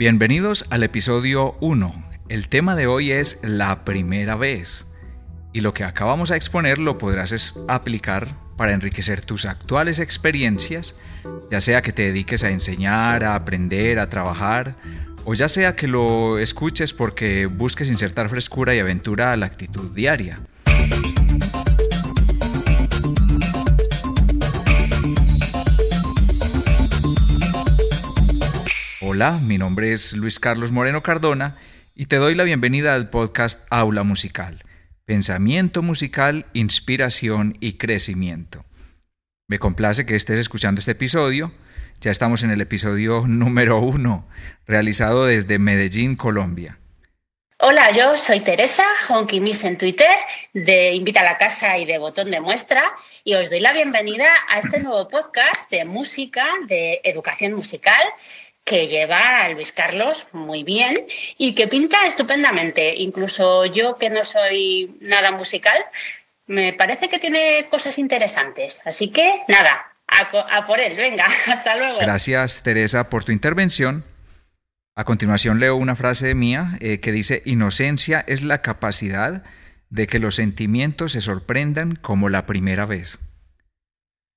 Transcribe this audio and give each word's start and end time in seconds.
Bienvenidos 0.00 0.64
al 0.70 0.82
episodio 0.82 1.58
1. 1.60 2.04
El 2.30 2.48
tema 2.48 2.74
de 2.74 2.86
hoy 2.86 3.12
es 3.12 3.38
la 3.42 3.84
primera 3.84 4.34
vez. 4.34 4.86
Y 5.52 5.60
lo 5.60 5.74
que 5.74 5.84
acabamos 5.84 6.30
a 6.30 6.36
exponer 6.36 6.78
lo 6.78 6.96
podrás 6.96 7.54
aplicar 7.68 8.28
para 8.56 8.72
enriquecer 8.72 9.22
tus 9.22 9.44
actuales 9.44 9.98
experiencias, 9.98 10.94
ya 11.50 11.60
sea 11.60 11.82
que 11.82 11.92
te 11.92 12.00
dediques 12.00 12.44
a 12.44 12.48
enseñar, 12.48 13.24
a 13.24 13.34
aprender, 13.34 13.98
a 13.98 14.08
trabajar, 14.08 14.74
o 15.26 15.34
ya 15.34 15.50
sea 15.50 15.76
que 15.76 15.86
lo 15.86 16.38
escuches 16.38 16.94
porque 16.94 17.44
busques 17.44 17.90
insertar 17.90 18.30
frescura 18.30 18.74
y 18.74 18.78
aventura 18.78 19.34
a 19.34 19.36
la 19.36 19.44
actitud 19.44 19.94
diaria. 19.94 20.40
Hola, 29.12 29.40
mi 29.42 29.58
nombre 29.58 29.92
es 29.92 30.12
Luis 30.12 30.38
Carlos 30.38 30.70
Moreno 30.70 31.02
Cardona 31.02 31.56
y 31.96 32.06
te 32.06 32.14
doy 32.14 32.36
la 32.36 32.44
bienvenida 32.44 32.94
al 32.94 33.10
podcast 33.10 33.66
Aula 33.68 34.04
Musical, 34.04 34.62
Pensamiento 35.04 35.82
Musical, 35.82 36.46
Inspiración 36.52 37.56
y 37.58 37.72
Crecimiento. 37.72 38.64
Me 39.48 39.58
complace 39.58 40.06
que 40.06 40.14
estés 40.14 40.38
escuchando 40.38 40.78
este 40.78 40.92
episodio. 40.92 41.52
Ya 42.00 42.12
estamos 42.12 42.44
en 42.44 42.52
el 42.52 42.60
episodio 42.60 43.24
número 43.26 43.80
uno, 43.80 44.28
realizado 44.64 45.26
desde 45.26 45.58
Medellín, 45.58 46.14
Colombia. 46.14 46.78
Hola, 47.62 47.90
yo 47.90 48.16
soy 48.16 48.40
Teresa, 48.40 48.84
Honky 49.08 49.40
Miss 49.40 49.64
en 49.64 49.76
Twitter, 49.76 50.08
de 50.54 50.94
Invita 50.94 51.20
a 51.20 51.24
la 51.24 51.36
Casa 51.36 51.76
y 51.76 51.84
de 51.84 51.98
Botón 51.98 52.30
de 52.30 52.40
Muestra, 52.40 52.84
y 53.22 53.34
os 53.34 53.50
doy 53.50 53.60
la 53.60 53.72
bienvenida 53.72 54.32
a 54.48 54.60
este 54.60 54.80
nuevo 54.80 55.08
podcast 55.08 55.68
de 55.70 55.84
música, 55.84 56.46
de 56.68 57.00
educación 57.04 57.52
musical, 57.52 58.00
que 58.64 58.88
lleva 58.88 59.42
a 59.42 59.48
Luis 59.50 59.72
Carlos 59.72 60.26
muy 60.32 60.62
bien 60.62 61.06
y 61.36 61.54
que 61.54 61.66
pinta 61.66 62.06
estupendamente. 62.06 62.94
Incluso 62.96 63.64
yo, 63.66 63.96
que 63.96 64.10
no 64.10 64.24
soy 64.24 64.96
nada 65.00 65.32
musical, 65.32 65.78
me 66.46 66.72
parece 66.72 67.08
que 67.08 67.18
tiene 67.18 67.66
cosas 67.70 67.98
interesantes. 67.98 68.80
Así 68.84 69.10
que 69.10 69.42
nada, 69.48 69.90
a, 70.06 70.66
por 70.66 70.80
él, 70.80 70.96
venga, 70.96 71.26
hasta 71.46 71.76
luego. 71.76 71.98
Gracias, 71.98 72.62
Teresa, 72.62 73.08
por 73.08 73.24
tu 73.24 73.32
intervención. 73.32 74.04
A 74.96 75.04
continuación 75.04 75.60
leo 75.60 75.76
una 75.76 75.96
frase 75.96 76.34
mía 76.34 76.76
eh, 76.80 77.00
que 77.00 77.12
dice, 77.12 77.42
inocencia 77.46 78.24
es 78.26 78.42
la 78.42 78.60
capacidad 78.60 79.44
de 79.88 80.06
que 80.06 80.18
los 80.18 80.36
sentimientos 80.36 81.12
se 81.12 81.20
sorprendan 81.20 81.96
como 81.96 82.28
la 82.28 82.46
primera 82.46 82.86
vez. 82.86 83.18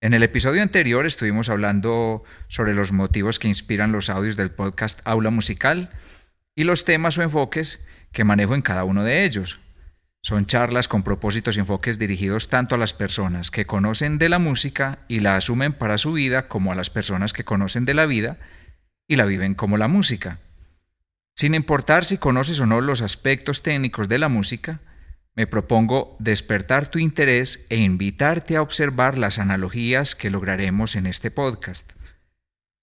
En 0.04 0.14
el 0.14 0.22
episodio 0.22 0.62
anterior 0.62 1.06
estuvimos 1.06 1.48
hablando 1.48 2.26
sobre 2.50 2.74
los 2.74 2.92
motivos 2.92 3.40
que 3.40 3.48
inspiran 3.48 3.94
los 3.94 4.10
audios 4.10 4.36
del 4.36 4.52
podcast 4.52 5.00
Aula 5.06 5.30
Musical 5.30 5.92
y 6.58 6.66
los 6.66 6.84
temas 6.84 7.18
o 7.18 7.22
enfoques 7.22 7.82
que 8.12 8.26
manejo 8.26 8.54
en 8.54 8.62
cada 8.62 8.84
uno 8.84 9.06
de 9.06 9.24
ellos. 9.24 9.62
Son 10.22 10.46
charlas 10.46 10.90
con 10.90 11.04
propósitos 11.04 11.56
y 11.56 11.62
enfoques 11.62 12.00
dirigidos 12.00 12.50
tanto 12.50 12.76
a 12.76 12.78
las 12.78 12.92
personas 12.92 13.50
que 13.50 13.66
conocen 13.66 14.18
de 14.18 14.28
la 14.28 14.40
música 14.40 15.00
y 15.08 15.22
la 15.22 15.38
asumen 15.38 15.72
para 15.72 15.98
su 15.98 16.12
vida 16.12 16.50
como 16.50 16.74
a 16.74 16.76
las 16.76 16.90
personas 16.90 17.32
que 17.32 17.46
conocen 17.46 17.86
de 17.86 17.94
la 17.94 18.06
vida 18.06 18.40
y 19.08 19.16
la 19.16 19.24
viven 19.24 19.56
como 19.56 19.78
la 19.78 19.88
música. 19.88 20.40
Sin 21.34 21.56
importar 21.56 22.04
si 22.04 22.18
conoces 22.18 22.60
o 22.60 22.66
no 22.66 22.82
los 22.82 23.02
aspectos 23.02 23.64
técnicos 23.64 24.10
de 24.10 24.18
la 24.18 24.28
música, 24.28 24.82
me 25.36 25.48
propongo 25.48 26.16
despertar 26.20 26.88
tu 26.88 27.00
interés 27.00 27.66
e 27.70 27.78
invitarte 27.78 28.56
a 28.56 28.62
observar 28.62 29.18
las 29.18 29.40
analogías 29.40 30.16
que 30.16 30.30
lograremos 30.30 30.96
en 30.96 31.08
este 31.08 31.32
podcast. 31.32 31.92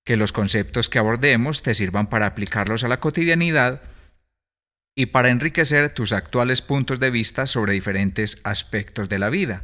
Que 0.04 0.16
los 0.16 0.32
conceptos 0.32 0.88
que 0.88 0.98
abordemos 0.98 1.62
te 1.62 1.74
sirvan 1.74 2.08
para 2.08 2.26
aplicarlos 2.26 2.82
a 2.82 2.88
la 2.88 2.98
cotidianidad 2.98 3.82
y 4.96 5.06
para 5.06 5.28
enriquecer 5.28 5.90
tus 5.90 6.12
actuales 6.12 6.62
puntos 6.62 6.98
de 6.98 7.10
vista 7.10 7.46
sobre 7.46 7.74
diferentes 7.74 8.38
aspectos 8.42 9.08
de 9.08 9.18
la 9.20 9.30
vida 9.30 9.62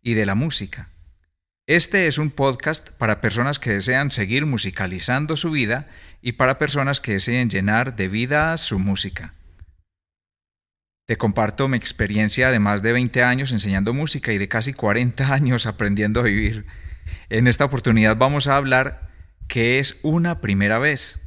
y 0.00 0.14
de 0.14 0.26
la 0.26 0.36
música. 0.36 0.90
Este 1.66 2.06
es 2.06 2.18
un 2.18 2.30
podcast 2.30 2.90
para 2.90 3.20
personas 3.20 3.58
que 3.58 3.70
desean 3.70 4.10
seguir 4.10 4.46
musicalizando 4.46 5.36
su 5.36 5.50
vida 5.50 5.88
y 6.20 6.32
para 6.32 6.58
personas 6.58 7.00
que 7.00 7.12
deseen 7.12 7.50
llenar 7.50 7.96
de 7.96 8.08
vida 8.08 8.56
su 8.58 8.78
música. 8.78 9.34
Te 11.06 11.16
comparto 11.16 11.68
mi 11.68 11.76
experiencia 11.76 12.50
de 12.50 12.58
más 12.58 12.80
de 12.80 12.92
20 12.92 13.22
años 13.22 13.52
enseñando 13.52 13.92
música 13.92 14.32
y 14.32 14.38
de 14.38 14.48
casi 14.48 14.72
40 14.72 15.34
años 15.34 15.66
aprendiendo 15.66 16.20
a 16.20 16.22
vivir. 16.22 16.64
En 17.28 17.46
esta 17.46 17.66
oportunidad 17.66 18.16
vamos 18.16 18.46
a 18.46 18.56
hablar 18.56 19.10
qué 19.46 19.78
es 19.78 19.98
una 20.02 20.40
primera 20.40 20.78
vez. 20.78 21.20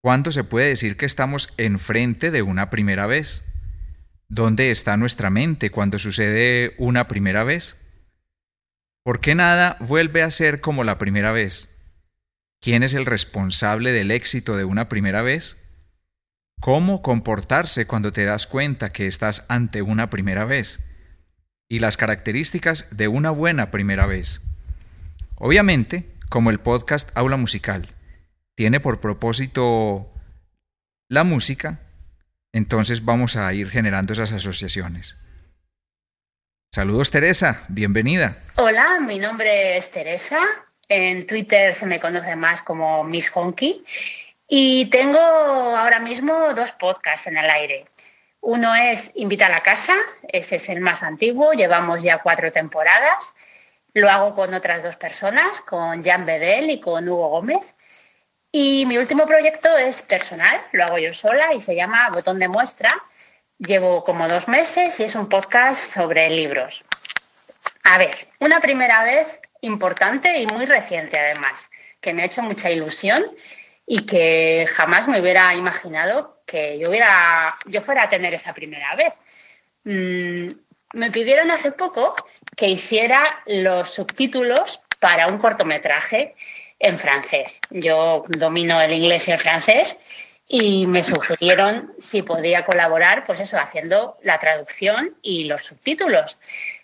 ¿Cuándo 0.00 0.32
se 0.32 0.44
puede 0.44 0.68
decir 0.68 0.96
que 0.96 1.04
estamos 1.04 1.52
enfrente 1.58 2.30
de 2.30 2.40
una 2.40 2.70
primera 2.70 3.06
vez? 3.06 3.44
¿Dónde 4.28 4.70
está 4.70 4.96
nuestra 4.96 5.28
mente 5.28 5.68
cuando 5.68 5.98
sucede 5.98 6.74
una 6.78 7.06
primera 7.06 7.44
vez? 7.44 7.76
¿Por 9.02 9.20
qué 9.20 9.34
nada 9.34 9.76
vuelve 9.80 10.22
a 10.22 10.30
ser 10.30 10.62
como 10.62 10.84
la 10.84 10.96
primera 10.96 11.32
vez? 11.32 11.68
¿Quién 12.62 12.82
es 12.82 12.94
el 12.94 13.04
responsable 13.04 13.92
del 13.92 14.10
éxito 14.10 14.56
de 14.56 14.64
una 14.64 14.88
primera 14.88 15.20
vez? 15.20 15.58
Cómo 16.60 17.02
comportarse 17.02 17.86
cuando 17.86 18.12
te 18.12 18.24
das 18.24 18.46
cuenta 18.46 18.92
que 18.92 19.06
estás 19.06 19.44
ante 19.48 19.82
una 19.82 20.10
primera 20.10 20.44
vez 20.44 20.80
y 21.68 21.80
las 21.80 21.96
características 21.96 22.86
de 22.90 23.08
una 23.08 23.30
buena 23.30 23.70
primera 23.70 24.06
vez. 24.06 24.40
Obviamente, 25.36 26.04
como 26.28 26.50
el 26.50 26.60
podcast 26.60 27.10
Aula 27.14 27.36
Musical 27.36 27.88
tiene 28.54 28.80
por 28.80 29.00
propósito 29.00 30.12
la 31.08 31.24
música, 31.24 31.80
entonces 32.52 33.04
vamos 33.04 33.36
a 33.36 33.52
ir 33.52 33.68
generando 33.70 34.12
esas 34.12 34.32
asociaciones. 34.32 35.18
Saludos 36.72 37.10
Teresa, 37.10 37.64
bienvenida. 37.68 38.38
Hola, 38.56 38.98
mi 39.00 39.18
nombre 39.18 39.76
es 39.76 39.90
Teresa. 39.90 40.40
En 40.88 41.26
Twitter 41.26 41.74
se 41.74 41.86
me 41.86 42.00
conoce 42.00 42.36
más 42.36 42.62
como 42.62 43.02
Miss 43.04 43.30
Honky 43.34 43.84
y 44.48 44.86
tengo 44.86 45.18
ahora 45.18 45.98
mismo 45.98 46.54
dos 46.54 46.72
podcasts 46.72 47.26
en 47.26 47.36
el 47.36 47.50
aire. 47.50 47.86
Uno 48.40 48.74
es 48.74 49.10
Invita 49.14 49.46
a 49.46 49.50
la 49.50 49.60
casa, 49.60 49.94
ese 50.28 50.56
es 50.56 50.68
el 50.68 50.80
más 50.80 51.02
antiguo, 51.02 51.52
llevamos 51.52 52.02
ya 52.02 52.18
cuatro 52.18 52.52
temporadas. 52.52 53.34
Lo 53.92 54.08
hago 54.10 54.34
con 54.34 54.54
otras 54.54 54.82
dos 54.82 54.96
personas, 54.96 55.60
con 55.62 56.02
Jan 56.02 56.24
Bedel 56.26 56.70
y 56.70 56.80
con 56.80 57.08
Hugo 57.08 57.28
Gómez. 57.28 57.74
Y 58.52 58.86
mi 58.86 58.98
último 58.98 59.26
proyecto 59.26 59.76
es 59.76 60.02
personal, 60.02 60.60
lo 60.72 60.84
hago 60.84 60.98
yo 60.98 61.12
sola 61.12 61.54
y 61.54 61.60
se 61.60 61.74
llama 61.74 62.08
Botón 62.10 62.38
de 62.38 62.46
Muestra. 62.46 62.94
Llevo 63.58 64.04
como 64.04 64.28
dos 64.28 64.48
meses 64.48 65.00
y 65.00 65.04
es 65.04 65.14
un 65.14 65.28
podcast 65.28 65.92
sobre 65.92 66.30
libros. 66.30 66.84
A 67.82 67.98
ver, 67.98 68.28
una 68.38 68.60
primera 68.60 69.02
vez 69.02 69.40
importante 69.60 70.38
y 70.38 70.46
muy 70.46 70.66
reciente 70.66 71.18
además, 71.18 71.70
que 72.00 72.12
me 72.12 72.22
ha 72.22 72.26
hecho 72.26 72.42
mucha 72.42 72.70
ilusión 72.70 73.24
y 73.86 74.04
que 74.04 74.66
jamás 74.72 75.06
me 75.06 75.20
hubiera 75.20 75.54
imaginado 75.54 76.40
que 76.44 76.78
yo, 76.78 76.90
fuera 77.82 78.02
a 78.02 78.08
tener 78.08 78.34
esa 78.34 78.52
primera 78.52 78.94
vez. 78.96 79.14
Mm, 79.84 80.48
me 80.94 81.10
pidieron 81.10 81.50
hace 81.50 81.72
poco 81.72 82.14
que 82.56 82.68
hiciera 82.68 83.42
los 83.46 83.90
subtítulos 83.90 84.80
para 84.98 85.28
un 85.28 85.38
cortometraje 85.38 86.34
en 86.78 86.98
francés. 86.98 87.60
Yo 87.70 88.24
domino 88.28 88.80
el 88.80 88.92
inglés 88.92 89.28
y 89.28 89.32
el 89.32 89.38
francés 89.38 89.98
y 90.48 90.86
me 90.86 91.02
sugirieron 91.02 91.92
si 91.98 92.22
podía 92.22 92.64
colaborar, 92.64 93.24
pues 93.24 93.40
eso, 93.40 93.58
haciendo 93.58 94.16
la 94.22 94.38
traducción 94.38 95.16
y 95.22 95.44
los 95.44 95.64
subtítulos. 95.64 96.38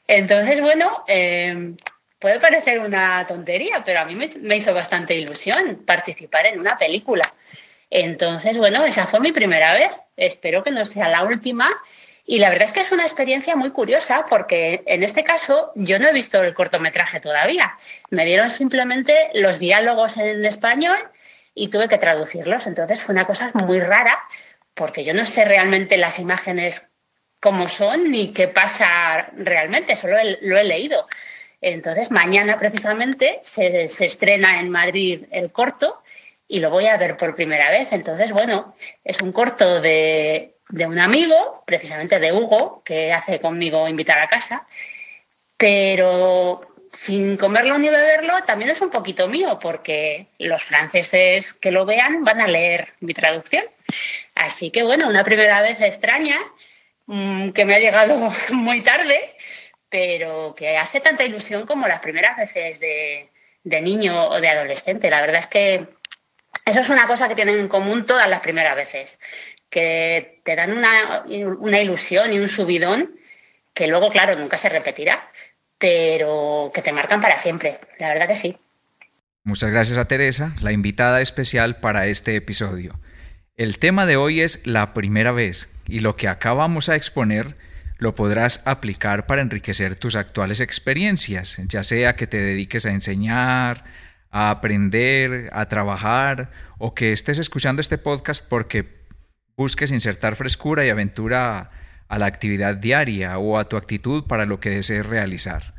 Entonces, 0.06 0.60
bueno, 0.60 1.04
eh, 1.06 1.74
puede 2.22 2.38
parecer 2.38 2.78
una 2.78 3.26
tontería, 3.26 3.82
pero 3.84 4.00
a 4.00 4.04
mí 4.04 4.14
me, 4.14 4.56
hizo 4.56 4.72
bastante 4.72 5.14
ilusión 5.14 5.82
participar 5.84 6.46
en 6.46 6.60
una 6.60 6.78
película. 6.78 7.24
Entonces, 7.90 8.56
bueno, 8.56 8.84
esa 8.84 9.06
fue 9.06 9.18
mi 9.18 9.32
primera 9.32 9.74
vez. 9.74 9.92
Espero 10.16 10.62
que 10.62 10.70
no 10.70 10.86
sea 10.86 11.08
la 11.08 11.24
última. 11.24 11.68
Y 12.24 12.38
la 12.38 12.48
verdad 12.48 12.68
es 12.68 12.72
que 12.72 12.80
es 12.80 12.92
una 12.92 13.02
experiencia 13.02 13.56
muy 13.56 13.70
curiosa 13.70 14.24
porque 14.30 14.84
en 14.86 15.02
este 15.02 15.24
caso 15.24 15.72
yo 15.74 15.98
no 15.98 16.08
he 16.08 16.12
visto 16.12 16.40
el 16.40 16.54
cortometraje 16.54 17.18
todavía. 17.18 17.76
Me 18.10 18.24
dieron 18.24 18.50
simplemente 18.50 19.30
los 19.34 19.58
diálogos 19.58 20.16
en 20.16 20.44
español 20.44 20.98
y 21.56 21.68
tuve 21.68 21.88
que 21.88 21.98
traducirlos. 21.98 22.68
Entonces 22.68 23.02
fue 23.02 23.14
una 23.14 23.26
cosa 23.26 23.50
muy 23.54 23.80
rara 23.80 24.16
porque 24.74 25.02
yo 25.02 25.12
no 25.12 25.26
sé 25.26 25.44
realmente 25.44 25.96
las 25.96 26.20
imágenes 26.20 26.86
cómo 27.40 27.68
son 27.68 28.12
ni 28.12 28.32
qué 28.32 28.46
pasa 28.46 29.28
realmente, 29.36 29.96
solo 29.96 30.16
lo 30.42 30.56
he 30.56 30.64
leído. 30.64 31.08
Entonces, 31.62 32.10
mañana 32.10 32.58
precisamente 32.58 33.38
se, 33.44 33.84
estrena 33.84 34.58
en 34.58 34.68
Madrid 34.68 35.26
el 35.30 35.52
corto 35.52 36.02
y 36.48 36.58
lo 36.58 36.70
voy 36.70 36.86
a 36.86 36.96
ver 36.96 37.16
por 37.16 37.36
primera 37.36 37.70
vez. 37.70 37.92
Entonces, 37.92 38.32
bueno, 38.32 38.74
es 39.04 39.20
un 39.22 39.30
corto 39.32 39.80
de, 39.80 40.56
un 40.70 40.98
amigo, 40.98 41.62
precisamente 41.64 42.18
de 42.18 42.32
Hugo, 42.32 42.82
que 42.84 43.12
hace 43.12 43.40
conmigo 43.40 43.88
invitar 43.88 44.18
a 44.18 44.26
casa, 44.26 44.66
pero 45.56 46.66
sin 46.92 47.36
comerlo 47.36 47.78
ni 47.78 47.88
beberlo, 47.88 48.42
también 48.44 48.70
es 48.72 48.80
un 48.80 48.90
poquito 48.90 49.28
mío, 49.28 49.58
porque 49.62 50.26
los 50.38 50.64
franceses 50.64 51.54
que 51.54 51.70
lo 51.70 51.86
vean 51.86 52.24
van 52.24 52.40
a 52.40 52.48
leer 52.48 52.88
mi 52.98 53.14
traducción. 53.14 53.64
Así 54.34 54.72
que 54.72 54.82
bueno, 54.82 55.08
una 55.08 55.22
primera 55.22 55.62
vez 55.62 55.80
extraña, 55.80 56.38
mm, 57.06 57.50
que 57.50 57.64
me 57.64 57.76
ha 57.76 57.78
llegado 57.78 58.32
muy 58.50 58.80
tarde, 58.80 59.31
pero 59.92 60.54
que 60.56 60.78
hace 60.78 61.00
tanta 61.00 61.22
ilusión 61.22 61.66
como 61.66 61.86
las 61.86 62.00
primeras 62.00 62.34
veces 62.38 62.80
de, 62.80 63.28
niño 63.62 64.28
o 64.30 64.40
de 64.40 64.48
adolescente. 64.48 65.10
La 65.10 65.20
verdad 65.20 65.40
es 65.40 65.46
que 65.46 65.86
eso 66.64 66.80
es 66.80 66.88
una 66.88 67.06
cosa 67.06 67.28
que 67.28 67.34
tienen 67.34 67.58
en 67.58 67.68
común 67.68 68.06
todas 68.06 68.28
las 68.28 68.40
primeras 68.40 68.74
veces, 68.74 69.18
que 69.68 70.40
te 70.44 70.56
dan 70.56 70.72
una, 70.72 71.24
una 71.26 71.78
ilusión 71.78 72.32
y 72.32 72.38
un 72.38 72.48
subidón 72.48 73.14
que 73.74 73.86
luego, 73.86 74.08
claro, 74.08 74.34
nunca 74.34 74.56
se 74.56 74.70
repetirá, 74.70 75.30
pero 75.76 76.70
que 76.74 76.80
te 76.80 76.92
marcan 76.92 77.20
para 77.20 77.36
siempre. 77.36 77.78
La 77.98 78.08
verdad 78.08 78.28
que 78.28 78.36
sí. 78.36 78.56
Muchas 79.44 79.70
gracias 79.70 79.98
a 79.98 80.08
Teresa, 80.08 80.56
la 80.62 80.72
invitada 80.72 81.20
especial 81.20 81.80
para 81.80 82.06
este 82.06 82.34
episodio. 82.34 82.98
El 83.56 83.78
tema 83.78 84.06
de 84.06 84.16
hoy 84.16 84.40
es 84.40 84.66
la 84.66 84.94
primera 84.94 85.32
vez 85.32 85.68
y 85.86 86.00
lo 86.00 86.16
que 86.16 86.28
acabamos 86.28 86.88
a 86.88 86.96
exponer 86.96 87.56
lo 88.02 88.16
podrás 88.16 88.62
aplicar 88.64 89.26
para 89.26 89.42
enriquecer 89.42 89.94
tus 89.94 90.16
actuales 90.16 90.58
experiencias, 90.58 91.58
ya 91.68 91.84
sea 91.84 92.16
que 92.16 92.26
te 92.26 92.38
dediques 92.38 92.84
a 92.84 92.90
enseñar, 92.90 93.84
a 94.32 94.50
aprender, 94.50 95.48
a 95.52 95.68
trabajar 95.68 96.50
o 96.78 96.94
que 96.94 97.12
estés 97.12 97.38
escuchando 97.38 97.80
este 97.80 97.98
podcast 97.98 98.44
porque 98.48 99.06
busques 99.56 99.92
insertar 99.92 100.34
frescura 100.34 100.84
y 100.84 100.90
aventura 100.90 101.70
a 102.08 102.18
la 102.18 102.26
actividad 102.26 102.76
diaria 102.76 103.38
o 103.38 103.56
a 103.56 103.66
tu 103.66 103.76
actitud 103.76 104.24
para 104.24 104.46
lo 104.46 104.58
que 104.58 104.70
desees 104.70 105.06
realizar. 105.06 105.74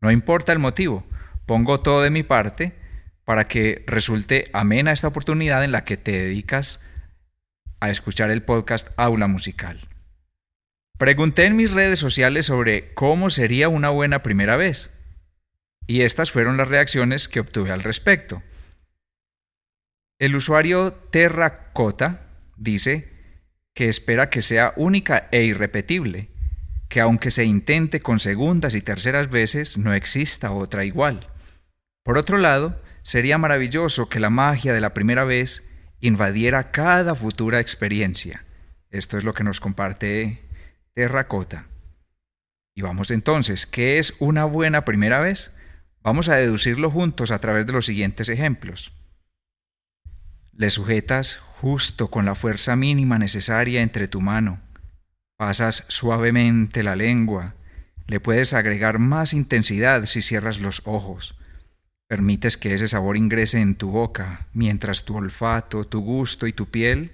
No 0.00 0.10
importa 0.10 0.54
el 0.54 0.58
motivo, 0.60 1.06
pongo 1.44 1.80
todo 1.80 2.00
de 2.00 2.08
mi 2.08 2.22
parte 2.22 2.76
para 3.26 3.46
que 3.46 3.84
resulte 3.86 4.48
amena 4.54 4.92
esta 4.92 5.08
oportunidad 5.08 5.62
en 5.64 5.72
la 5.72 5.84
que 5.84 5.98
te 5.98 6.12
dedicas 6.12 6.80
a 7.78 7.90
escuchar 7.90 8.30
el 8.30 8.42
podcast 8.42 8.88
Aula 8.96 9.26
Musical. 9.26 9.86
Pregunté 10.98 11.44
en 11.44 11.54
mis 11.54 11.72
redes 11.72 12.00
sociales 12.00 12.46
sobre 12.46 12.92
cómo 12.92 13.30
sería 13.30 13.68
una 13.68 13.88
buena 13.88 14.24
primera 14.24 14.56
vez, 14.56 14.90
y 15.86 16.02
estas 16.02 16.32
fueron 16.32 16.56
las 16.56 16.66
reacciones 16.66 17.28
que 17.28 17.38
obtuve 17.38 17.70
al 17.70 17.84
respecto. 17.84 18.42
El 20.18 20.34
usuario 20.34 20.92
Terracota 20.92 22.26
dice, 22.56 23.12
que 23.74 23.88
espera 23.88 24.28
que 24.28 24.42
sea 24.42 24.72
única 24.74 25.28
e 25.30 25.44
irrepetible, 25.44 26.30
que 26.88 27.00
aunque 27.00 27.30
se 27.30 27.44
intente 27.44 28.00
con 28.00 28.18
segundas 28.18 28.74
y 28.74 28.82
terceras 28.82 29.30
veces, 29.30 29.78
no 29.78 29.94
exista 29.94 30.50
otra 30.50 30.84
igual. 30.84 31.28
Por 32.02 32.18
otro 32.18 32.38
lado, 32.38 32.82
sería 33.02 33.38
maravilloso 33.38 34.08
que 34.08 34.18
la 34.18 34.30
magia 34.30 34.72
de 34.72 34.80
la 34.80 34.94
primera 34.94 35.22
vez 35.22 35.64
invadiera 36.00 36.72
cada 36.72 37.14
futura 37.14 37.60
experiencia. 37.60 38.44
Esto 38.90 39.16
es 39.16 39.22
lo 39.22 39.32
que 39.32 39.44
nos 39.44 39.60
comparte 39.60 40.47
Terracota. 40.98 41.68
Y 42.74 42.82
vamos 42.82 43.12
entonces, 43.12 43.66
¿qué 43.66 44.00
es 44.00 44.14
una 44.18 44.46
buena 44.46 44.84
primera 44.84 45.20
vez? 45.20 45.54
Vamos 46.02 46.28
a 46.28 46.34
deducirlo 46.34 46.90
juntos 46.90 47.30
a 47.30 47.38
través 47.38 47.66
de 47.66 47.72
los 47.72 47.86
siguientes 47.86 48.28
ejemplos. 48.28 48.90
Le 50.50 50.70
sujetas 50.70 51.36
justo 51.36 52.10
con 52.10 52.24
la 52.24 52.34
fuerza 52.34 52.74
mínima 52.74 53.16
necesaria 53.16 53.80
entre 53.80 54.08
tu 54.08 54.20
mano. 54.20 54.58
Pasas 55.36 55.84
suavemente 55.86 56.82
la 56.82 56.96
lengua. 56.96 57.54
Le 58.08 58.18
puedes 58.18 58.52
agregar 58.52 58.98
más 58.98 59.34
intensidad 59.34 60.04
si 60.04 60.20
cierras 60.20 60.58
los 60.58 60.82
ojos. 60.84 61.38
Permites 62.08 62.56
que 62.56 62.74
ese 62.74 62.88
sabor 62.88 63.16
ingrese 63.16 63.60
en 63.60 63.76
tu 63.76 63.92
boca, 63.92 64.48
mientras 64.52 65.04
tu 65.04 65.16
olfato, 65.16 65.84
tu 65.84 66.00
gusto 66.00 66.48
y 66.48 66.52
tu 66.52 66.66
piel 66.66 67.12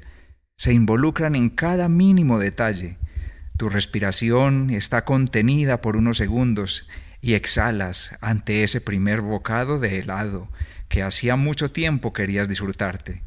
se 0.57 0.73
involucran 0.73 1.35
en 1.35 1.51
cada 1.51 1.91
mínimo 1.91 2.39
detalle. 2.39 2.97
Tu 3.57 3.69
respiración 3.69 4.71
está 4.71 5.05
contenida 5.05 5.81
por 5.81 5.97
unos 5.97 6.17
segundos 6.17 6.89
y 7.21 7.35
exhalas 7.35 8.17
ante 8.21 8.65
ese 8.65 8.81
primer 8.81 9.21
bocado 9.21 9.79
de 9.79 10.01
helado 10.01 10.51
que 10.89 11.03
hacía 11.03 11.37
mucho 11.37 11.71
tiempo 11.71 12.13
querías 12.13 12.49
disfrutarte. 12.49 13.23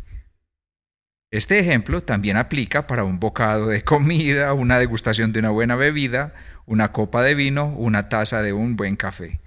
Este 1.31 1.59
ejemplo 1.59 2.03
también 2.03 2.37
aplica 2.37 2.87
para 2.87 3.03
un 3.03 3.19
bocado 3.19 3.67
de 3.67 3.81
comida, 3.83 4.53
una 4.53 4.79
degustación 4.79 5.31
de 5.33 5.39
una 5.39 5.49
buena 5.49 5.75
bebida, 5.75 6.33
una 6.65 6.91
copa 6.91 7.23
de 7.23 7.35
vino, 7.35 7.67
una 7.75 8.09
taza 8.09 8.41
de 8.41 8.53
un 8.53 8.75
buen 8.75 8.95
café. 8.95 9.39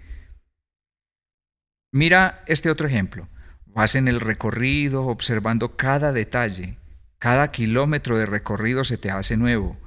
Mira 1.92 2.42
este 2.46 2.70
otro 2.70 2.88
ejemplo. 2.88 3.28
Vas 3.66 3.94
en 3.94 4.08
el 4.08 4.20
recorrido 4.20 5.06
observando 5.06 5.76
cada 5.76 6.12
detalle. 6.12 6.76
Cada 7.18 7.50
kilómetro 7.50 8.18
de 8.18 8.26
recorrido 8.26 8.84
se 8.84 8.98
te 8.98 9.10
hace 9.10 9.36
nuevo. 9.36 9.78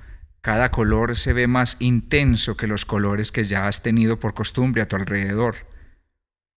Cada 0.43 0.71
color 0.71 1.15
se 1.15 1.31
ve 1.31 1.47
más 1.47 1.77
intenso 1.79 2.57
que 2.57 2.67
los 2.67 2.85
colores 2.85 3.31
que 3.31 3.45
ya 3.45 3.65
has 3.65 3.81
tenido 3.81 4.19
por 4.19 4.33
costumbre 4.33 4.81
a 4.81 4.89
tu 4.89 4.97
alrededor. 4.97 5.55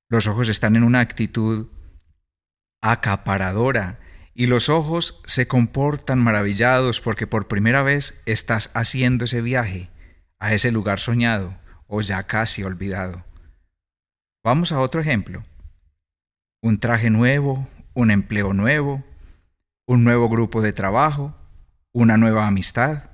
Los 0.09 0.27
ojos 0.27 0.49
están 0.49 0.75
en 0.75 0.83
una 0.83 0.99
actitud 0.99 1.69
acaparadora 2.83 4.01
y 4.35 4.47
los 4.49 4.71
ojos 4.71 5.21
se 5.25 5.47
comportan 5.47 6.19
maravillados 6.19 7.01
porque 7.01 7.29
por 7.29 7.47
primera 7.47 7.83
vez 7.83 8.21
estás 8.27 8.73
haciendo 8.75 9.27
ese 9.27 9.41
viaje 9.41 9.89
a 10.41 10.53
ese 10.53 10.73
lugar 10.73 10.99
soñado 10.99 11.57
o 11.87 12.01
ya 12.01 12.25
casi 12.25 12.65
olvidado. 12.65 13.25
Vamos 14.43 14.73
a 14.73 14.81
otro 14.81 15.01
ejemplo. 15.01 15.45
Un 16.61 16.81
traje 16.81 17.09
nuevo, 17.09 17.69
un 17.95 18.11
empleo 18.11 18.53
nuevo, 18.53 19.05
un 19.87 20.03
nuevo 20.03 20.29
grupo 20.29 20.61
de 20.61 20.73
trabajo, 20.73 21.37
una 21.93 22.17
nueva 22.17 22.49
amistad. 22.49 23.11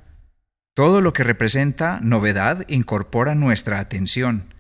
Todo 0.75 1.01
lo 1.01 1.13
que 1.13 1.25
representa 1.25 2.01
novedad 2.03 2.65
incorpora 2.69 3.35
nuestra 3.35 3.79
atención 3.79 4.55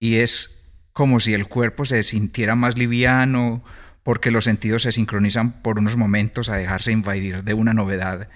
y 0.00 0.16
es 0.16 0.62
como 0.92 1.18
si 1.18 1.34
el 1.34 1.48
cuerpo 1.48 1.84
se 1.84 2.02
sintiera 2.02 2.54
más 2.54 2.78
liviano, 2.78 3.64
porque 4.04 4.30
los 4.30 4.44
sentidos 4.44 4.82
se 4.82 4.92
sincronizan 4.92 5.62
por 5.62 5.78
unos 5.78 5.96
momentos 5.96 6.50
a 6.50 6.56
dejarse 6.56 6.92
invadir 6.92 7.42
de 7.42 7.54
una 7.54 7.74
novedad 7.74 8.28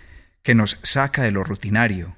que 0.42 0.54
nos 0.54 0.78
saca 0.82 1.22
de 1.22 1.30
lo 1.30 1.44
rutinario. 1.44 2.16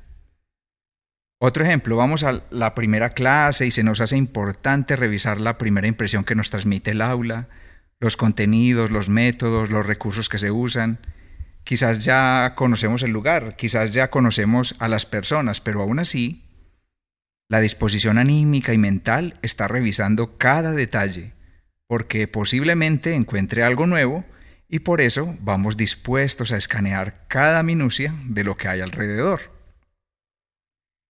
Otro 1.42 1.64
ejemplo, 1.64 1.96
vamos 1.96 2.22
a 2.22 2.42
la 2.50 2.74
primera 2.74 3.10
clase 3.10 3.66
y 3.66 3.70
se 3.70 3.82
nos 3.82 4.00
hace 4.00 4.16
importante 4.16 4.94
revisar 4.94 5.40
la 5.40 5.58
primera 5.58 5.88
impresión 5.88 6.24
que 6.24 6.34
nos 6.34 6.48
transmite 6.48 6.92
el 6.92 7.02
aula, 7.02 7.48
los 7.98 8.16
contenidos, 8.16 8.90
los 8.90 9.08
métodos, 9.08 9.70
los 9.70 9.84
recursos 9.84 10.28
que 10.28 10.38
se 10.38 10.50
usan. 10.50 10.98
Quizás 11.70 12.04
ya 12.04 12.54
conocemos 12.56 13.04
el 13.04 13.12
lugar, 13.12 13.54
quizás 13.54 13.92
ya 13.92 14.10
conocemos 14.10 14.74
a 14.80 14.88
las 14.88 15.06
personas, 15.06 15.60
pero 15.60 15.82
aún 15.82 16.00
así, 16.00 16.42
la 17.48 17.60
disposición 17.60 18.18
anímica 18.18 18.72
y 18.72 18.78
mental 18.78 19.38
está 19.42 19.68
revisando 19.68 20.36
cada 20.36 20.72
detalle 20.72 21.32
porque 21.86 22.26
posiblemente 22.26 23.14
encuentre 23.14 23.62
algo 23.62 23.86
nuevo 23.86 24.24
y 24.66 24.80
por 24.80 25.00
eso 25.00 25.36
vamos 25.42 25.76
dispuestos 25.76 26.50
a 26.50 26.56
escanear 26.56 27.28
cada 27.28 27.62
minucia 27.62 28.16
de 28.24 28.42
lo 28.42 28.56
que 28.56 28.66
hay 28.66 28.80
alrededor. 28.80 29.40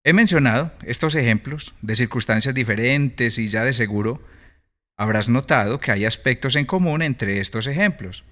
He 0.04 0.12
mencionado 0.12 0.72
estos 0.84 1.14
ejemplos 1.14 1.72
de 1.80 1.94
circunstancias 1.94 2.54
diferentes 2.54 3.38
y 3.38 3.48
ya 3.48 3.64
de 3.64 3.72
seguro 3.72 4.20
habrás 4.98 5.30
notado 5.30 5.80
que 5.80 5.90
hay 5.90 6.04
aspectos 6.04 6.54
en 6.54 6.66
común 6.66 7.00
entre 7.00 7.40
estos 7.40 7.66
ejemplos. 7.66 8.26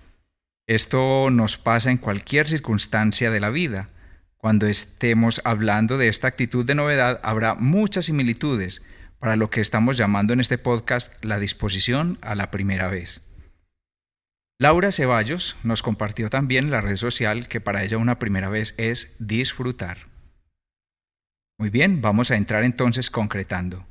Esto 0.68 1.30
nos 1.30 1.56
pasa 1.56 1.90
en 1.90 1.96
cualquier 1.96 2.46
circunstancia 2.46 3.30
de 3.30 3.40
la 3.40 3.48
vida. 3.48 3.88
Cuando 4.36 4.66
estemos 4.66 5.40
hablando 5.44 5.96
de 5.96 6.08
esta 6.08 6.28
actitud 6.28 6.62
de 6.66 6.74
novedad 6.74 7.20
habrá 7.24 7.54
muchas 7.54 8.04
similitudes 8.04 8.84
para 9.18 9.36
lo 9.36 9.48
que 9.48 9.62
estamos 9.62 9.96
llamando 9.96 10.34
en 10.34 10.40
este 10.40 10.58
podcast 10.58 11.24
la 11.24 11.38
disposición 11.38 12.18
a 12.20 12.34
la 12.34 12.50
primera 12.50 12.88
vez. 12.88 13.26
Laura 14.60 14.92
Ceballos 14.92 15.56
nos 15.62 15.80
compartió 15.80 16.28
también 16.28 16.66
en 16.66 16.70
la 16.70 16.82
red 16.82 16.96
social 16.96 17.48
que 17.48 17.62
para 17.62 17.82
ella 17.82 17.96
una 17.96 18.18
primera 18.18 18.50
vez 18.50 18.74
es 18.76 19.16
disfrutar. 19.18 19.96
Muy 21.58 21.70
bien, 21.70 22.02
vamos 22.02 22.30
a 22.30 22.36
entrar 22.36 22.62
entonces 22.62 23.08
concretando. 23.08 23.86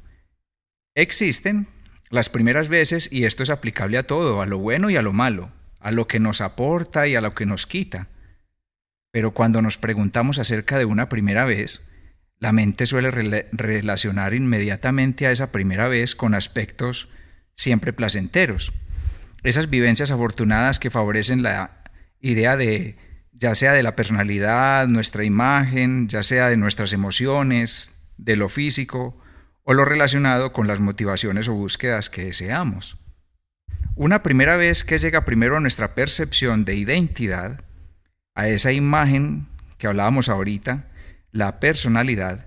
Existen 0.95 1.67
las 2.11 2.29
primeras 2.29 2.67
veces 2.67 3.11
y 3.11 3.25
esto 3.25 3.41
es 3.41 3.49
aplicable 3.49 3.97
a 3.97 4.05
todo, 4.05 4.43
a 4.43 4.45
lo 4.45 4.59
bueno 4.59 4.91
y 4.91 4.95
a 4.95 5.01
lo 5.01 5.11
malo, 5.11 5.51
a 5.87 5.91
lo 5.91 6.05
que 6.05 6.19
nos 6.19 6.41
aporta 6.41 7.07
y 7.07 7.15
a 7.15 7.21
lo 7.21 7.33
que 7.33 7.45
nos 7.45 7.65
quita. 7.65 8.09
Pero 9.09 9.33
cuando 9.33 9.61
nos 9.61 9.77
preguntamos 9.77 10.37
acerca 10.37 10.77
de 10.77 10.83
una 10.83 11.07
primera 11.07 11.45
vez, 11.45 11.87
la 12.39 12.51
mente 12.51 12.85
suele 12.85 13.09
relacionar 13.53 14.33
inmediatamente 14.33 15.27
a 15.27 15.31
esa 15.31 15.53
primera 15.53 15.87
vez 15.87 16.13
con 16.13 16.35
aspectos 16.35 17.07
siempre 17.55 17.93
placenteros. 17.93 18.73
Esas 19.43 19.69
vivencias 19.69 20.11
afortunadas 20.11 20.77
que 20.77 20.89
favorecen 20.89 21.41
la 21.41 21.85
idea 22.19 22.57
de, 22.57 22.97
ya 23.31 23.55
sea 23.55 23.71
de 23.71 23.81
la 23.81 23.95
personalidad, 23.95 24.89
nuestra 24.89 25.23
imagen, 25.23 26.09
ya 26.09 26.21
sea 26.21 26.49
de 26.49 26.57
nuestras 26.57 26.91
emociones, 26.91 27.93
de 28.17 28.35
lo 28.35 28.49
físico 28.49 29.17
o 29.63 29.73
lo 29.73 29.85
relacionado 29.85 30.51
con 30.51 30.67
las 30.67 30.81
motivaciones 30.81 31.47
o 31.47 31.53
búsquedas 31.53 32.09
que 32.09 32.25
deseamos. 32.25 32.97
Una 33.97 34.21
primera 34.21 34.57
vez 34.57 34.83
que 34.83 34.99
llega 34.99 35.25
primero 35.25 35.57
a 35.57 35.59
nuestra 35.59 35.95
percepción 35.95 36.65
de 36.65 36.75
identidad, 36.75 37.63
a 38.35 38.47
esa 38.47 38.71
imagen 38.71 39.47
que 39.79 39.87
hablábamos 39.87 40.29
ahorita, 40.29 40.85
la 41.31 41.59
personalidad, 41.59 42.45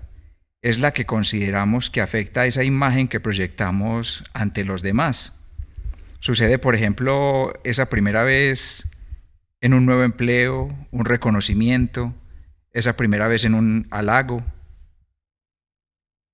es 0.61 0.79
la 0.79 0.93
que 0.93 1.05
consideramos 1.05 1.89
que 1.89 1.99
afecta 1.99 2.41
a 2.41 2.45
esa 2.45 2.63
imagen 2.63 3.09
que 3.09 3.19
proyectamos 3.19 4.23
ante 4.31 4.63
los 4.63 4.81
demás. 4.81 5.33
Sucede, 6.21 6.57
por 6.57 6.73
ejemplo, 6.73 7.51
esa 7.65 7.89
primera 7.89 8.23
vez 8.23 8.87
en 9.59 9.73
un 9.73 9.85
nuevo 9.85 10.03
empleo, 10.03 10.73
un 10.91 11.03
reconocimiento, 11.03 12.15
esa 12.71 12.95
primera 12.95 13.27
vez 13.27 13.43
en 13.43 13.55
un 13.55 13.87
halago. 13.91 14.41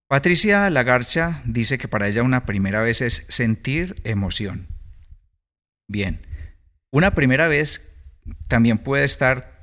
Patricia 0.08 0.70
Lagarcha 0.70 1.42
dice 1.44 1.80
que 1.80 1.88
para 1.88 2.08
ella 2.08 2.22
una 2.22 2.46
primera 2.46 2.82
vez 2.82 3.02
es 3.02 3.26
sentir 3.30 4.00
emoción. 4.04 4.77
Bien, 5.88 6.26
una 6.92 7.16
primera 7.16 7.48
vez 7.48 7.88
también 8.48 8.78
puede 8.78 9.06
estar 9.06 9.62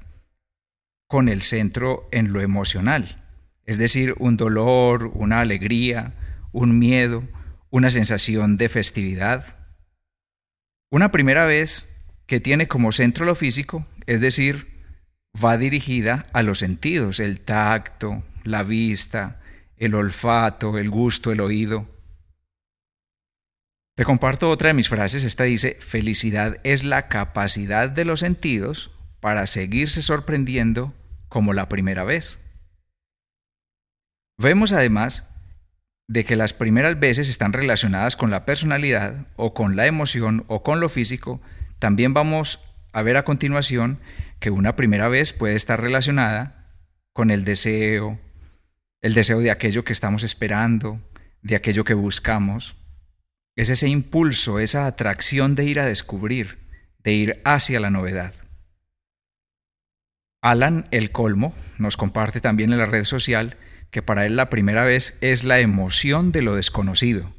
con 1.06 1.28
el 1.28 1.42
centro 1.42 2.08
en 2.12 2.32
lo 2.32 2.40
emocional, 2.40 3.24
es 3.64 3.78
decir, 3.78 4.14
un 4.18 4.36
dolor, 4.36 5.10
una 5.14 5.40
alegría, 5.40 6.14
un 6.52 6.78
miedo, 6.78 7.24
una 7.70 7.90
sensación 7.90 8.56
de 8.56 8.68
festividad. 8.68 9.56
Una 10.90 11.10
primera 11.10 11.44
vez 11.44 11.90
que 12.26 12.40
tiene 12.40 12.68
como 12.68 12.92
centro 12.92 13.26
lo 13.26 13.34
físico, 13.34 13.86
es 14.06 14.20
decir, 14.20 14.82
va 15.42 15.56
dirigida 15.56 16.26
a 16.32 16.42
los 16.42 16.60
sentidos, 16.60 17.20
el 17.20 17.40
tacto, 17.40 18.22
la 18.44 18.62
vista, 18.62 19.40
el 19.76 19.94
olfato, 19.94 20.78
el 20.78 20.88
gusto, 20.88 21.32
el 21.32 21.40
oído. 21.40 21.93
Te 23.96 24.04
comparto 24.04 24.50
otra 24.50 24.68
de 24.68 24.74
mis 24.74 24.88
frases, 24.88 25.22
esta 25.22 25.44
dice, 25.44 25.76
felicidad 25.80 26.58
es 26.64 26.82
la 26.82 27.06
capacidad 27.06 27.88
de 27.88 28.04
los 28.04 28.20
sentidos 28.20 28.90
para 29.20 29.46
seguirse 29.46 30.02
sorprendiendo 30.02 30.92
como 31.28 31.52
la 31.52 31.68
primera 31.68 32.02
vez. 32.02 32.40
Vemos 34.36 34.72
además 34.72 35.28
de 36.08 36.24
que 36.24 36.34
las 36.34 36.52
primeras 36.52 36.98
veces 36.98 37.28
están 37.28 37.52
relacionadas 37.52 38.16
con 38.16 38.30
la 38.30 38.44
personalidad 38.44 39.28
o 39.36 39.54
con 39.54 39.76
la 39.76 39.86
emoción 39.86 40.44
o 40.48 40.64
con 40.64 40.80
lo 40.80 40.88
físico, 40.88 41.40
también 41.78 42.14
vamos 42.14 42.60
a 42.92 43.02
ver 43.02 43.16
a 43.16 43.24
continuación 43.24 44.00
que 44.40 44.50
una 44.50 44.74
primera 44.74 45.08
vez 45.08 45.32
puede 45.32 45.54
estar 45.54 45.80
relacionada 45.80 46.74
con 47.12 47.30
el 47.30 47.44
deseo, 47.44 48.18
el 49.02 49.14
deseo 49.14 49.38
de 49.38 49.52
aquello 49.52 49.84
que 49.84 49.92
estamos 49.92 50.24
esperando, 50.24 51.00
de 51.42 51.54
aquello 51.54 51.84
que 51.84 51.94
buscamos. 51.94 52.76
Es 53.56 53.70
ese 53.70 53.88
impulso, 53.88 54.58
esa 54.58 54.86
atracción 54.86 55.54
de 55.54 55.64
ir 55.64 55.78
a 55.78 55.86
descubrir, 55.86 56.58
de 56.98 57.12
ir 57.12 57.42
hacia 57.44 57.78
la 57.78 57.90
novedad. 57.90 58.34
Alan 60.42 60.88
El 60.90 61.12
Colmo 61.12 61.54
nos 61.78 61.96
comparte 61.96 62.40
también 62.40 62.72
en 62.72 62.78
la 62.78 62.86
red 62.86 63.04
social 63.04 63.56
que 63.90 64.02
para 64.02 64.26
él 64.26 64.36
la 64.36 64.50
primera 64.50 64.84
vez 64.84 65.16
es 65.20 65.44
la 65.44 65.60
emoción 65.60 66.32
de 66.32 66.42
lo 66.42 66.56
desconocido. 66.56 67.32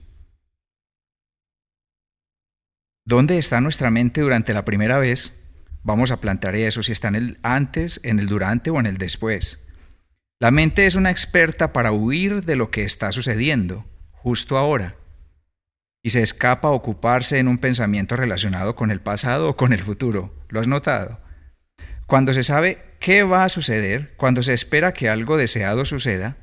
¿Dónde 3.06 3.38
está 3.38 3.62
nuestra 3.62 3.92
mente 3.92 4.22
durante 4.22 4.54
la 4.54 4.66
primera 4.66 4.98
vez? 4.98 5.40
Vamos 5.84 6.10
a 6.10 6.22
plantear 6.22 6.56
eso, 6.56 6.82
si 6.82 6.94
está 6.94 7.10
en 7.10 7.16
el 7.16 7.40
antes, 7.44 8.00
en 8.04 8.18
el 8.18 8.28
durante 8.28 8.72
o 8.72 8.80
en 8.80 8.88
el 8.88 8.98
después. 8.98 9.68
La 10.40 10.50
mente 10.50 10.88
es 10.88 10.96
una 10.96 11.12
experta 11.12 11.74
para 11.74 11.92
huir 11.92 12.44
de 12.44 12.56
lo 12.56 12.72
que 12.72 12.84
está 12.84 13.12
sucediendo, 13.12 13.86
justo 14.12 14.58
ahora, 14.58 14.96
y 16.06 16.12
se 16.12 16.22
escapa 16.22 16.68
a 16.68 16.72
ocuparse 16.72 17.40
en 17.40 17.48
un 17.48 17.58
pensamiento 17.58 18.16
relacionado 18.16 18.76
con 18.76 18.92
el 18.92 19.02
pasado 19.02 19.50
o 19.50 19.56
con 19.56 19.74
el 19.74 19.80
futuro. 19.80 20.36
¿Lo 20.50 20.60
has 20.60 20.68
notado? 20.68 21.20
Cuando 22.06 22.32
se 22.36 22.44
sabe 22.44 22.78
qué 23.00 23.24
va 23.24 23.44
a 23.44 23.50
suceder, 23.50 24.14
cuando 24.16 24.44
se 24.44 24.54
espera 24.54 24.94
que 24.94 25.10
algo 25.10 25.36
deseado 25.36 25.84
suceda, 25.84 26.38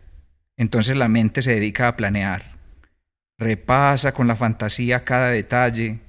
entonces 0.56 0.96
la 0.96 1.06
mente 1.06 1.42
se 1.42 1.54
dedica 1.54 1.86
a 1.86 1.94
planear, 1.94 2.56
repasa 3.38 4.12
con 4.12 4.26
la 4.26 4.34
fantasía 4.34 5.04
cada 5.04 5.28
detalle 5.28 6.00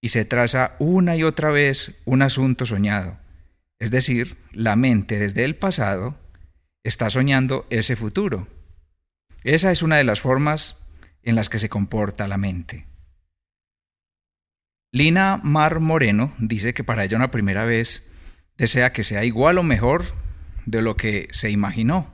y 0.00 0.10
se 0.10 0.24
traza 0.24 0.76
una 0.78 1.16
y 1.16 1.24
otra 1.24 1.50
vez 1.50 2.00
un 2.04 2.22
asunto 2.22 2.66
soñado. 2.66 3.18
Es 3.80 3.90
decir, 3.90 4.36
la 4.52 4.76
mente 4.76 5.18
desde 5.18 5.42
el 5.42 5.56
pasado 5.56 6.20
está 6.84 7.10
soñando 7.10 7.66
ese 7.68 7.96
futuro. 7.96 8.46
Esa 9.42 9.72
es 9.72 9.82
una 9.82 9.96
de 9.96 10.04
las 10.04 10.20
formas 10.20 10.80
en 11.22 11.34
las 11.34 11.48
que 11.48 11.58
se 11.58 11.68
comporta 11.68 12.28
la 12.28 12.36
mente. 12.36 12.86
Lina 14.92 15.40
Mar 15.42 15.78
Moreno 15.80 16.34
dice 16.38 16.74
que 16.74 16.82
para 16.82 17.04
ella 17.04 17.16
una 17.16 17.30
primera 17.30 17.64
vez 17.64 18.10
desea 18.58 18.92
que 18.92 19.04
sea 19.04 19.24
igual 19.24 19.58
o 19.58 19.62
mejor 19.62 20.04
de 20.66 20.82
lo 20.82 20.96
que 20.96 21.28
se 21.30 21.50
imaginó. 21.50 22.12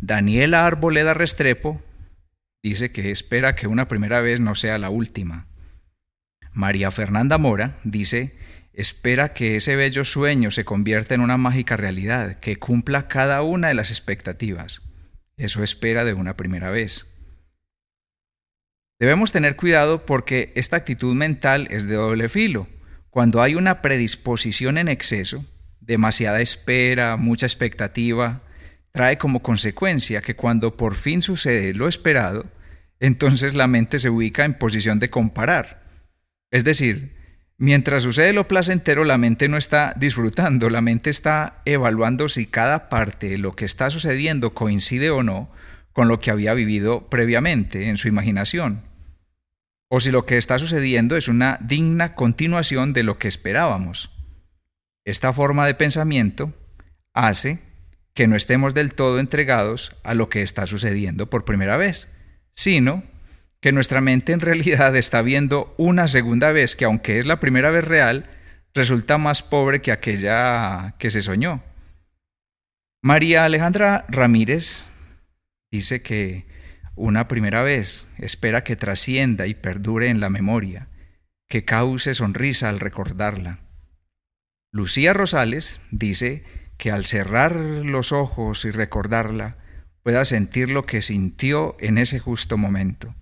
Daniela 0.00 0.66
Arboleda 0.66 1.14
Restrepo 1.14 1.82
dice 2.62 2.92
que 2.92 3.10
espera 3.10 3.54
que 3.54 3.66
una 3.66 3.88
primera 3.88 4.20
vez 4.20 4.40
no 4.40 4.54
sea 4.54 4.78
la 4.78 4.90
última. 4.90 5.46
María 6.52 6.90
Fernanda 6.90 7.38
Mora 7.38 7.78
dice, 7.84 8.38
espera 8.72 9.34
que 9.34 9.56
ese 9.56 9.76
bello 9.76 10.04
sueño 10.04 10.50
se 10.50 10.64
convierta 10.64 11.14
en 11.14 11.20
una 11.20 11.36
mágica 11.36 11.76
realidad, 11.76 12.40
que 12.40 12.56
cumpla 12.56 13.08
cada 13.08 13.42
una 13.42 13.68
de 13.68 13.74
las 13.74 13.90
expectativas. 13.90 14.82
Eso 15.36 15.62
espera 15.62 16.04
de 16.04 16.14
una 16.14 16.36
primera 16.36 16.70
vez. 16.70 17.06
Debemos 18.98 19.30
tener 19.30 19.56
cuidado 19.56 20.06
porque 20.06 20.52
esta 20.56 20.76
actitud 20.76 21.14
mental 21.14 21.68
es 21.70 21.86
de 21.86 21.96
doble 21.96 22.30
filo. 22.30 22.66
Cuando 23.10 23.42
hay 23.42 23.54
una 23.54 23.82
predisposición 23.82 24.78
en 24.78 24.88
exceso, 24.88 25.44
demasiada 25.80 26.40
espera, 26.40 27.18
mucha 27.18 27.44
expectativa, 27.44 28.42
trae 28.92 29.18
como 29.18 29.42
consecuencia 29.42 30.22
que 30.22 30.34
cuando 30.34 30.78
por 30.78 30.94
fin 30.94 31.20
sucede 31.20 31.74
lo 31.74 31.88
esperado, 31.88 32.46
entonces 32.98 33.54
la 33.54 33.66
mente 33.66 33.98
se 33.98 34.08
ubica 34.08 34.46
en 34.46 34.54
posición 34.54 34.98
de 34.98 35.10
comparar. 35.10 35.82
Es 36.50 36.64
decir, 36.64 37.14
mientras 37.58 38.02
sucede 38.02 38.32
lo 38.32 38.48
placentero, 38.48 39.04
la 39.04 39.18
mente 39.18 39.48
no 39.48 39.58
está 39.58 39.92
disfrutando, 39.98 40.70
la 40.70 40.80
mente 40.80 41.10
está 41.10 41.60
evaluando 41.66 42.30
si 42.30 42.46
cada 42.46 42.88
parte 42.88 43.28
de 43.28 43.38
lo 43.38 43.54
que 43.54 43.66
está 43.66 43.90
sucediendo 43.90 44.54
coincide 44.54 45.10
o 45.10 45.22
no 45.22 45.50
con 45.96 46.08
lo 46.08 46.20
que 46.20 46.30
había 46.30 46.52
vivido 46.52 47.08
previamente 47.08 47.88
en 47.88 47.96
su 47.96 48.06
imaginación, 48.06 48.82
o 49.88 49.98
si 49.98 50.10
lo 50.10 50.26
que 50.26 50.36
está 50.36 50.58
sucediendo 50.58 51.16
es 51.16 51.26
una 51.26 51.56
digna 51.62 52.12
continuación 52.12 52.92
de 52.92 53.02
lo 53.02 53.16
que 53.16 53.28
esperábamos. 53.28 54.10
Esta 55.06 55.32
forma 55.32 55.66
de 55.66 55.72
pensamiento 55.72 56.52
hace 57.14 57.60
que 58.12 58.26
no 58.26 58.36
estemos 58.36 58.74
del 58.74 58.92
todo 58.92 59.20
entregados 59.20 59.96
a 60.04 60.12
lo 60.12 60.28
que 60.28 60.42
está 60.42 60.66
sucediendo 60.66 61.30
por 61.30 61.46
primera 61.46 61.78
vez, 61.78 62.08
sino 62.52 63.02
que 63.60 63.72
nuestra 63.72 64.02
mente 64.02 64.34
en 64.34 64.40
realidad 64.40 64.94
está 64.96 65.22
viendo 65.22 65.74
una 65.78 66.08
segunda 66.08 66.52
vez 66.52 66.76
que 66.76 66.84
aunque 66.84 67.20
es 67.20 67.24
la 67.24 67.40
primera 67.40 67.70
vez 67.70 67.84
real, 67.86 68.28
resulta 68.74 69.16
más 69.16 69.42
pobre 69.42 69.80
que 69.80 69.92
aquella 69.92 70.94
que 70.98 71.08
se 71.08 71.22
soñó. 71.22 71.62
María 73.00 73.46
Alejandra 73.46 74.04
Ramírez 74.10 74.90
dice 75.76 76.00
que 76.00 76.46
una 76.94 77.28
primera 77.28 77.62
vez 77.62 78.08
espera 78.16 78.64
que 78.64 78.76
trascienda 78.76 79.46
y 79.46 79.54
perdure 79.54 80.08
en 80.08 80.20
la 80.20 80.30
memoria, 80.30 80.88
que 81.48 81.64
cause 81.64 82.14
sonrisa 82.14 82.70
al 82.70 82.80
recordarla. 82.80 83.58
Lucía 84.72 85.12
Rosales 85.12 85.82
dice 85.90 86.44
que 86.78 86.90
al 86.90 87.04
cerrar 87.04 87.54
los 87.54 88.12
ojos 88.12 88.64
y 88.64 88.70
recordarla, 88.70 89.58
pueda 90.02 90.24
sentir 90.24 90.70
lo 90.70 90.86
que 90.86 91.02
sintió 91.02 91.76
en 91.78 91.98
ese 91.98 92.18
justo 92.18 92.56
momento. 92.56 93.14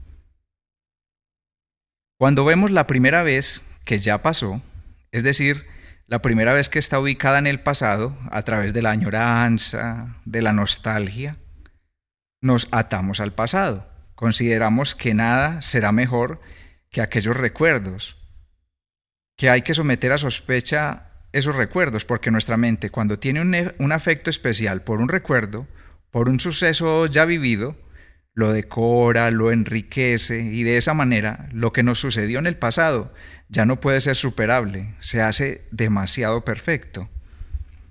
Cuando 2.16 2.44
vemos 2.44 2.70
la 2.70 2.87
primera 2.87 3.25
vez 3.25 3.64
que 3.84 3.99
ya 3.99 4.23
pasó, 4.23 4.62
es 5.11 5.25
decir, 5.25 5.66
la 6.06 6.23
primera 6.23 6.52
vez 6.52 6.68
que 6.68 6.78
está 6.78 7.00
ubicada 7.00 7.38
en 7.38 7.49
el 7.49 7.61
pasado, 7.61 8.16
a 8.30 8.42
través 8.42 8.73
de 8.73 8.82
la 8.82 8.90
añoranza, 8.90 10.16
de 10.25 10.42
la 10.42 10.52
nostalgia, 10.52 11.38
nos 12.44 12.68
atamos 12.72 13.20
al 13.20 13.32
pasado. 13.32 13.88
Consideramos 14.14 14.94
que 14.94 15.14
nada 15.14 15.62
será 15.62 15.92
mejor 15.92 16.42
que 16.90 17.00
aquellos 17.00 17.38
recuerdos, 17.38 18.18
que 19.34 19.48
hay 19.48 19.62
que 19.62 19.72
someter 19.72 20.12
a 20.12 20.18
sospecha 20.18 21.10
esos 21.32 21.56
recuerdos, 21.56 22.04
porque 22.04 22.30
nuestra 22.30 22.58
mente 22.58 22.90
cuando 22.90 23.18
tiene 23.18 23.72
un, 23.78 23.92
afecto 23.92 24.28
especial 24.28 24.82
por 24.82 25.00
un 25.00 25.08
recuerdo, 25.08 25.66
por 26.10 26.28
un 26.28 26.38
suceso 26.38 27.06
ya 27.06 27.24
vivido, 27.24 27.76
lo 28.34 28.52
decora, 28.52 29.30
lo 29.30 29.50
enriquece 29.50 30.42
y 30.42 30.64
de 30.64 30.76
esa 30.76 30.92
manera 30.92 31.48
lo 31.50 31.72
que 31.72 31.82
nos 31.82 31.98
sucedió 31.98 32.40
en 32.40 32.46
el 32.46 32.58
pasado 32.58 33.14
ya 33.48 33.64
no 33.64 33.80
puede 33.80 34.02
ser 34.02 34.16
superable, 34.16 34.94
se 34.98 35.22
hace 35.22 35.66
demasiado 35.70 36.44
perfecto. 36.44 37.08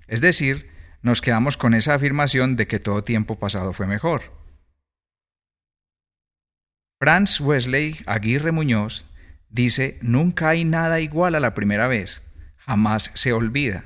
Es 0.06 0.20
decir, 0.20 0.70
nos 1.02 1.20
quedamos 1.20 1.56
con 1.56 1.74
esa 1.74 1.94
afirmación 1.94 2.54
de 2.54 2.68
que 2.68 2.78
todo 2.78 3.02
tiempo 3.02 3.36
pasado 3.36 3.72
fue 3.72 3.88
mejor. 3.88 4.43
Franz 7.04 7.38
Wesley 7.38 7.98
Aguirre 8.06 8.50
Muñoz 8.50 9.04
dice, 9.50 9.98
nunca 10.00 10.48
hay 10.48 10.64
nada 10.64 11.00
igual 11.00 11.34
a 11.34 11.40
la 11.40 11.52
primera 11.52 11.86
vez, 11.86 12.22
jamás 12.56 13.10
se 13.12 13.34
olvida. 13.34 13.84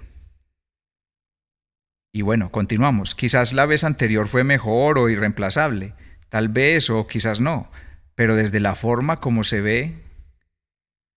Y 2.13 2.23
bueno, 2.23 2.49
continuamos. 2.51 3.17
Quizás 3.17 3.53
la 3.53 3.67
vez 3.67 3.83
anterior 3.83 4.29
fue 4.29 4.45
mejor 4.45 5.01
o 5.01 5.09
irreemplazable, 5.09 5.95
tal 6.29 6.49
vez 6.49 6.91
o 6.91 7.09
quizás 7.09 7.41
no, 7.41 7.73
pero 8.15 8.37
desde 8.37 8.61
la 8.61 8.77
forma 8.77 9.17
como 9.17 9.43
se 9.43 9.63
ve, 9.63 10.01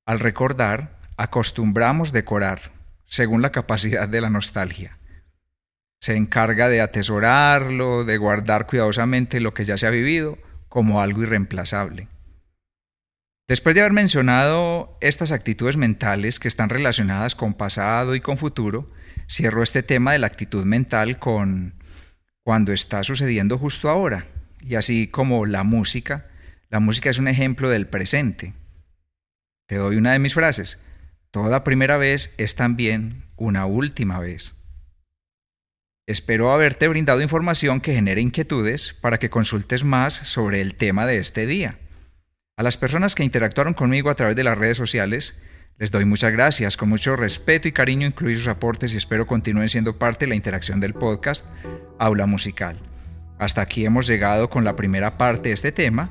al 0.07 0.19
recordar, 0.19 0.97
acostumbramos 1.17 2.11
decorar, 2.11 2.71
según 3.05 3.43
la 3.43 3.51
capacidad 3.51 4.09
de 4.09 4.21
la 4.21 4.31
nostalgia. 4.31 4.97
Se 5.99 6.15
encarga 6.15 6.67
de 6.67 6.81
atesorarlo, 6.81 8.05
de 8.05 8.17
guardar 8.17 8.65
cuidadosamente 8.65 9.39
lo 9.39 9.53
que 9.53 9.65
ya 9.65 9.77
se 9.77 9.85
ha 9.85 9.91
vivido 9.91 10.39
como 10.71 11.01
algo 11.01 11.21
irreemplazable. 11.23 12.07
Después 13.49 13.75
de 13.75 13.81
haber 13.81 13.91
mencionado 13.91 14.97
estas 15.01 15.33
actitudes 15.33 15.75
mentales 15.75 16.39
que 16.39 16.47
están 16.47 16.69
relacionadas 16.69 17.35
con 17.35 17.55
pasado 17.55 18.15
y 18.15 18.21
con 18.21 18.37
futuro, 18.37 18.89
cierro 19.29 19.63
este 19.63 19.83
tema 19.83 20.13
de 20.13 20.19
la 20.19 20.27
actitud 20.27 20.63
mental 20.63 21.19
con 21.19 21.73
cuando 22.45 22.71
está 22.71 23.03
sucediendo 23.03 23.57
justo 23.57 23.89
ahora. 23.89 24.27
Y 24.61 24.75
así 24.75 25.07
como 25.07 25.45
la 25.45 25.63
música, 25.63 26.29
la 26.69 26.79
música 26.79 27.09
es 27.09 27.19
un 27.19 27.27
ejemplo 27.27 27.67
del 27.67 27.87
presente. 27.87 28.53
Te 29.67 29.75
doy 29.75 29.97
una 29.97 30.13
de 30.13 30.19
mis 30.19 30.35
frases. 30.35 30.79
Toda 31.31 31.65
primera 31.65 31.97
vez 31.97 32.33
es 32.37 32.55
también 32.55 33.25
una 33.35 33.65
última 33.65 34.19
vez. 34.19 34.55
Espero 36.07 36.51
haberte 36.51 36.87
brindado 36.87 37.21
información 37.21 37.79
que 37.79 37.93
genere 37.93 38.21
inquietudes 38.21 38.93
para 38.93 39.19
que 39.19 39.29
consultes 39.29 39.83
más 39.83 40.13
sobre 40.13 40.59
el 40.59 40.75
tema 40.75 41.05
de 41.05 41.17
este 41.17 41.45
día. 41.45 41.77
A 42.57 42.63
las 42.63 42.75
personas 42.75 43.13
que 43.13 43.23
interactuaron 43.23 43.75
conmigo 43.75 44.09
a 44.09 44.15
través 44.15 44.35
de 44.35 44.43
las 44.43 44.57
redes 44.57 44.77
sociales, 44.77 45.37
les 45.77 45.91
doy 45.91 46.05
muchas 46.05 46.31
gracias, 46.31 46.75
con 46.75 46.89
mucho 46.89 47.15
respeto 47.15 47.67
y 47.67 47.71
cariño 47.71 48.07
incluir 48.07 48.37
sus 48.37 48.47
aportes 48.47 48.93
y 48.93 48.97
espero 48.97 49.27
continúen 49.27 49.69
siendo 49.69 49.99
parte 49.99 50.25
de 50.25 50.29
la 50.29 50.35
interacción 50.35 50.79
del 50.79 50.95
podcast 50.95 51.45
Aula 51.99 52.25
Musical. 52.25 52.79
Hasta 53.37 53.61
aquí 53.61 53.85
hemos 53.85 54.07
llegado 54.07 54.49
con 54.49 54.63
la 54.63 54.75
primera 54.75 55.17
parte 55.19 55.49
de 55.49 55.55
este 55.55 55.71
tema. 55.71 56.09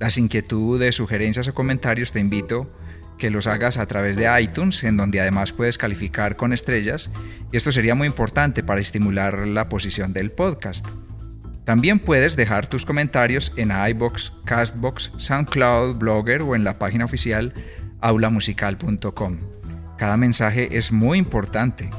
Las 0.00 0.18
inquietudes, 0.18 0.96
sugerencias 0.96 1.46
o 1.46 1.54
comentarios 1.54 2.10
te 2.10 2.18
invito 2.18 2.70
que 3.20 3.30
los 3.30 3.46
hagas 3.46 3.78
a 3.78 3.86
través 3.86 4.16
de 4.16 4.28
iTunes, 4.40 4.82
en 4.82 4.96
donde 4.96 5.20
además 5.20 5.52
puedes 5.52 5.78
calificar 5.78 6.34
con 6.34 6.52
estrellas, 6.52 7.12
y 7.52 7.56
esto 7.56 7.70
sería 7.70 7.94
muy 7.94 8.08
importante 8.08 8.64
para 8.64 8.80
estimular 8.80 9.46
la 9.46 9.68
posición 9.68 10.12
del 10.12 10.32
podcast. 10.32 10.84
También 11.64 12.00
puedes 12.00 12.34
dejar 12.34 12.66
tus 12.66 12.84
comentarios 12.84 13.52
en 13.56 13.70
iBox, 13.70 14.32
Castbox, 14.44 15.12
SoundCloud, 15.18 15.96
Blogger 15.96 16.42
o 16.42 16.56
en 16.56 16.64
la 16.64 16.80
página 16.80 17.04
oficial 17.04 17.54
aulamusical.com. 18.00 19.38
Cada 19.96 20.16
mensaje 20.16 20.76
es 20.76 20.90
muy 20.90 21.18
importante. 21.18 21.90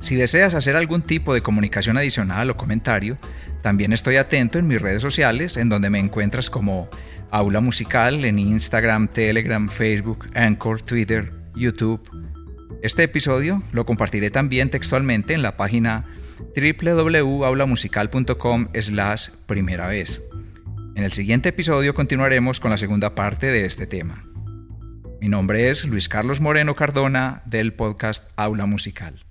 Si 0.00 0.14
deseas 0.14 0.54
hacer 0.54 0.76
algún 0.76 1.02
tipo 1.02 1.34
de 1.34 1.40
comunicación 1.40 1.96
adicional 1.96 2.50
o 2.50 2.56
comentario, 2.56 3.18
también 3.62 3.92
estoy 3.92 4.16
atento 4.16 4.58
en 4.58 4.68
mis 4.68 4.80
redes 4.80 5.02
sociales, 5.02 5.56
en 5.56 5.70
donde 5.70 5.90
me 5.90 5.98
encuentras 5.98 6.50
como 6.50 6.88
Aula 7.30 7.60
Musical 7.60 8.24
en 8.24 8.38
Instagram, 8.38 9.08
Telegram, 9.08 9.68
Facebook, 9.68 10.26
Anchor, 10.34 10.80
Twitter, 10.82 11.32
YouTube. 11.54 12.00
Este 12.82 13.02
episodio 13.02 13.62
lo 13.72 13.84
compartiré 13.84 14.30
también 14.30 14.70
textualmente 14.70 15.34
en 15.34 15.42
la 15.42 15.56
página 15.56 16.06
www.aulamusical.com 16.56 18.68
slash 18.74 19.30
primera 19.46 19.88
vez. 19.88 20.22
En 20.94 21.02
el 21.04 21.12
siguiente 21.12 21.50
episodio 21.50 21.94
continuaremos 21.94 22.60
con 22.60 22.70
la 22.70 22.78
segunda 22.78 23.14
parte 23.14 23.48
de 23.48 23.64
este 23.64 23.86
tema. 23.86 24.24
Mi 25.20 25.28
nombre 25.28 25.70
es 25.70 25.84
Luis 25.84 26.08
Carlos 26.08 26.40
Moreno 26.40 26.76
Cardona 26.76 27.42
del 27.44 27.74
podcast 27.74 28.30
Aula 28.36 28.66
Musical. 28.66 29.24